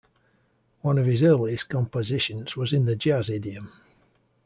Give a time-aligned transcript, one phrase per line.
[0.81, 3.71] One of his earliest compositions was in the jazz idiom.